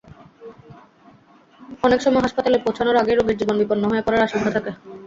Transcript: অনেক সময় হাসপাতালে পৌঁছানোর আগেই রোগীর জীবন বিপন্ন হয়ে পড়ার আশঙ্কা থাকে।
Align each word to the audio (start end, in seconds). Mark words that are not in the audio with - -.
অনেক 1.83 1.99
সময় 2.01 2.23
হাসপাতালে 2.23 2.57
পৌঁছানোর 2.57 3.01
আগেই 3.01 3.15
রোগীর 3.15 3.39
জীবন 3.41 3.55
বিপন্ন 3.61 3.83
হয়ে 3.91 4.05
পড়ার 4.05 4.25
আশঙ্কা 4.27 4.51
থাকে। 4.55 4.71